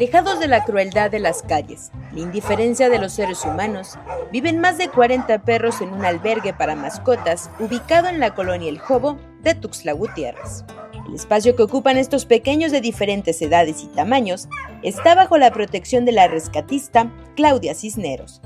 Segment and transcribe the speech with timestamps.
[0.00, 3.98] Alejados de la crueldad de las calles, la indiferencia de los seres humanos,
[4.32, 8.78] viven más de 40 perros en un albergue para mascotas ubicado en la colonia El
[8.78, 10.64] Jobo de Tuxtla Gutiérrez.
[11.06, 14.48] El espacio que ocupan estos pequeños de diferentes edades y tamaños
[14.82, 18.40] está bajo la protección de la rescatista Claudia Cisneros,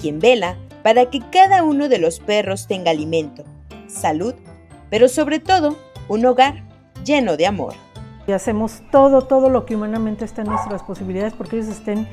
[0.00, 3.42] quien vela para que cada uno de los perros tenga alimento,
[3.88, 4.36] salud,
[4.88, 6.62] pero sobre todo un hogar
[7.04, 7.74] lleno de amor.
[8.26, 12.06] Y hacemos todo, todo lo que humanamente está en nuestras posibilidades porque ellos estén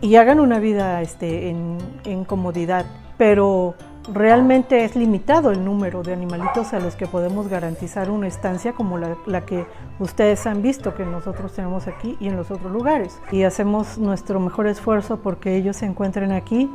[0.00, 2.86] y hagan una vida este, en, comodidad.
[3.16, 3.74] Pero
[4.12, 8.98] realmente es limitado el número de animalitos a los que podemos garantizar una estancia como
[8.98, 9.66] la, la, que
[9.98, 13.18] ustedes han visto que nosotros tenemos aquí y en los otros lugares.
[13.32, 16.70] Y hacemos nuestro mejor esfuerzo porque ellos se encuentren aquí,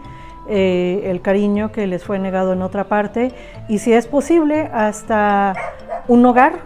[0.48, 3.32] eh, el cariño que les fue negado en otra parte
[3.70, 5.54] y si es posible hasta
[6.08, 6.60] un hogar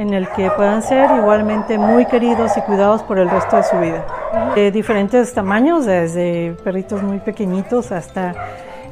[0.00, 3.78] en el que puedan ser igualmente muy queridos y cuidados por el resto de su
[3.78, 4.06] vida.
[4.54, 8.34] De diferentes tamaños, desde perritos muy pequeñitos hasta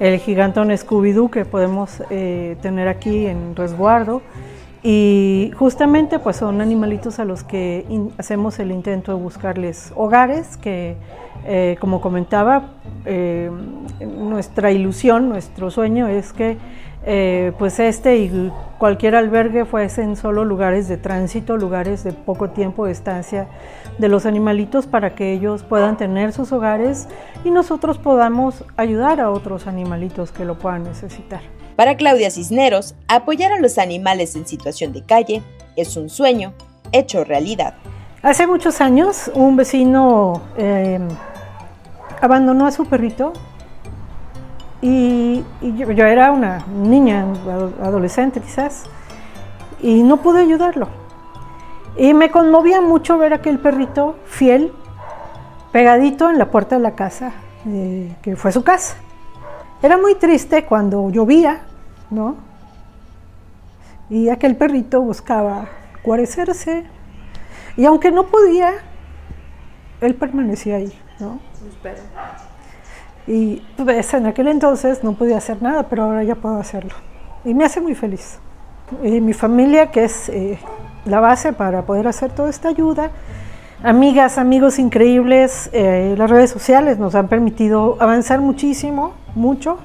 [0.00, 4.20] el gigantón Scooby-Doo que podemos eh, tener aquí en resguardo.
[4.82, 7.86] Y justamente pues son animalitos a los que
[8.18, 10.94] hacemos el intento de buscarles hogares que,
[11.46, 12.72] eh, como comentaba,
[13.06, 13.50] eh,
[14.00, 16.58] nuestra ilusión, nuestro sueño es que
[17.04, 22.86] eh, pues este y cualquier albergue fuesen solo lugares de tránsito, lugares de poco tiempo
[22.86, 23.48] de estancia
[23.98, 27.08] de los animalitos para que ellos puedan tener sus hogares
[27.44, 31.40] y nosotros podamos ayudar a otros animalitos que lo puedan necesitar.
[31.76, 35.42] Para Claudia Cisneros, apoyar a los animales en situación de calle
[35.76, 36.52] es un sueño
[36.92, 37.74] hecho realidad.
[38.22, 40.98] Hace muchos años un vecino eh,
[42.20, 43.32] abandonó a su perrito
[44.80, 47.26] y, yo, era una niña,
[47.82, 48.84] adolescente quizás,
[49.80, 50.88] y no pude ayudarlo.
[51.96, 54.72] Y me conmovía mucho ver aquel perrito fiel,
[55.72, 57.32] pegadito en la puerta de la casa,
[57.66, 58.96] eh, que fue su casa.
[59.82, 61.62] Era muy triste cuando llovía,
[62.10, 62.36] ¿no?
[64.10, 65.68] Y aquel perrito buscaba
[66.04, 66.84] guarecerse.
[67.76, 68.72] Y aunque no podía,
[70.00, 71.40] él permanecía ahí, ¿no?
[73.28, 76.94] Y pues, en aquel entonces no podía hacer nada, pero ahora ya puedo hacerlo.
[77.44, 78.38] Y me hace muy feliz.
[79.02, 80.58] Y mi familia, que es eh,
[81.04, 83.10] la base para poder hacer toda esta ayuda,
[83.82, 89.76] amigas, amigos increíbles, eh, las redes sociales nos han permitido avanzar muchísimo, mucho.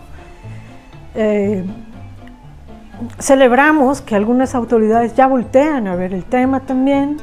[1.14, 1.66] Eh,
[3.20, 7.18] celebramos que algunas autoridades ya voltean a ver el tema también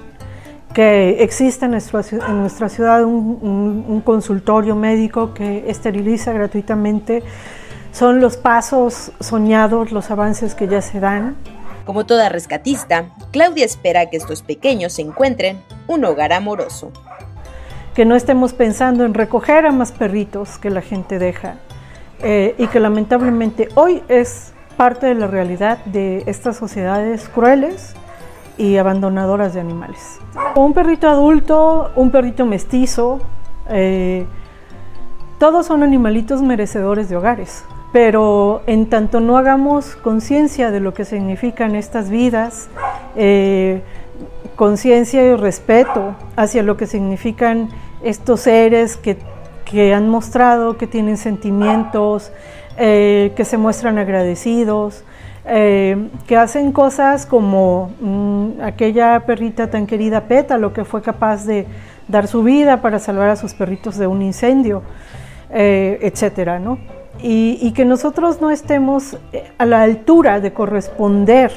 [0.74, 7.22] que existe en nuestra, ciudad un, consultorio médico que esteriliza gratuitamente.
[7.92, 11.36] Son los pasos soñados, los avances que ya se dan.
[11.84, 16.92] Como toda rescatista, Claudia espera que estos pequeños se encuentren un hogar amoroso.
[17.94, 21.56] Que no estemos pensando en recoger a más perritos que la gente deja
[22.22, 27.94] eh, y que lamentablemente hoy es parte de la realidad de estas sociedades crueles
[28.60, 30.20] y abandonadoras de animales.
[30.54, 33.20] Un perrito adulto, un perrito mestizo,
[33.70, 34.26] eh,
[35.38, 41.06] todos son animalitos merecedores de hogares, pero en tanto no hagamos conciencia de lo que
[41.06, 42.68] significan estas vidas,
[43.16, 43.82] eh,
[44.56, 47.70] conciencia y respeto hacia lo que significan
[48.02, 49.16] estos seres que,
[49.64, 52.30] que han mostrado que tienen sentimientos,
[52.76, 55.02] eh, que se muestran agradecidos,
[55.44, 60.24] eh, que hacen cosas como mm, aquella perrita tan querida
[60.58, 61.66] lo que fue capaz de
[62.08, 64.82] dar su vida para salvar a sus perritos de un incendio,
[65.50, 66.78] eh, etcétera, ¿no?
[67.22, 71.52] Y, que nosotros no estemos eh, a la altura de corresponder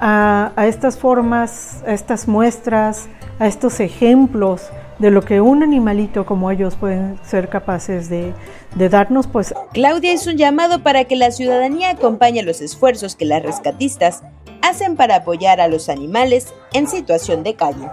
[0.00, 3.08] a estas formas, a estas muestras,
[3.40, 8.34] a estos ejemplos de lo que un animalito como ellos pueden ser capaces de,
[8.76, 9.54] darnos, pues...
[9.72, 14.22] Claudia hizo un llamado para que la ciudadanía acompañe los esfuerzos que las rescatistas
[14.62, 17.88] hacen para apoyar a los animales en situación de calle.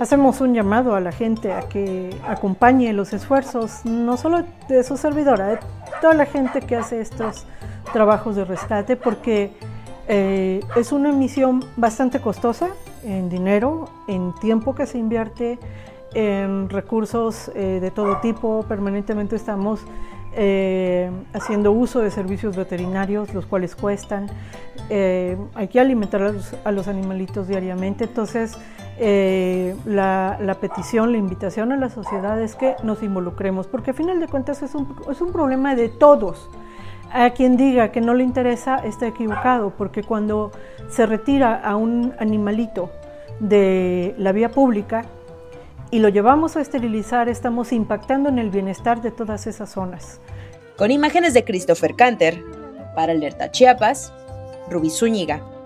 [0.00, 4.96] Hacemos un llamado a la gente a que acompañe los esfuerzos, no solo de su
[4.96, 5.58] servidora, de
[6.00, 7.44] toda la gente que hace estos
[7.92, 9.50] trabajos de rescate, porque
[10.06, 12.68] eh, es una misión bastante costosa
[13.04, 15.58] en dinero, en tiempo que se invierte,
[16.68, 18.64] recursos eh, de todo tipo.
[18.68, 19.80] Permanentemente estamos
[20.34, 24.26] eh, haciendo uso de servicios veterinarios, los cuales cuestan.
[24.90, 26.34] Eh, hay que alimentar
[26.64, 28.04] a los, animalitos diariamente.
[28.04, 28.56] Entonces,
[29.84, 34.18] la, la, petición, la invitación a la sociedad es que nos involucremos, porque a final
[34.18, 36.50] de cuentas es un, es un problema de todos.
[37.10, 40.52] A quien diga que no le interesa está equivocado, porque cuando
[40.90, 42.90] se retira a un animalito
[43.40, 45.04] de la vía pública,
[45.90, 50.20] y lo llevamos a esterilizar, estamos impactando en el bienestar de todas esas zonas.
[50.76, 52.42] Con imágenes de Christopher Canter,
[52.94, 54.12] para Alerta Chiapas,
[54.70, 55.57] Rubí Zúñiga.